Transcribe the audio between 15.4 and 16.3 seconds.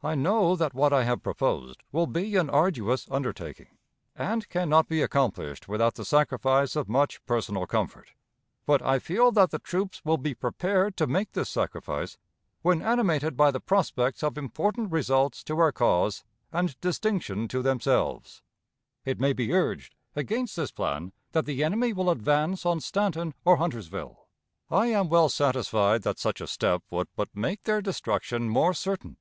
to our cause